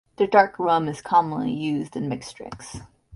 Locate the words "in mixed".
1.95-2.35